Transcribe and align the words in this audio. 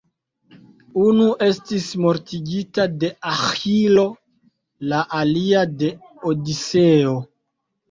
Unu 1.01 1.27
estis 1.47 1.85
mortigita 2.05 2.87
de 3.03 3.11
Aĥilo, 3.33 4.07
la 4.95 5.05
alia 5.21 5.65
de 5.85 5.93
Odiseo. 6.35 7.17